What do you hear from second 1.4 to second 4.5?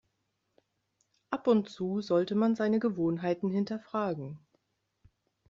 und zu sollte man seine Gewohnheiten hinterfragen.